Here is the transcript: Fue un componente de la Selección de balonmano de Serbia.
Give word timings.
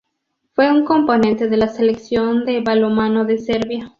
Fue 0.55 0.71
un 0.71 0.83
componente 0.83 1.47
de 1.47 1.57
la 1.57 1.67
Selección 1.67 2.43
de 2.43 2.61
balonmano 2.61 3.23
de 3.23 3.37
Serbia. 3.37 3.87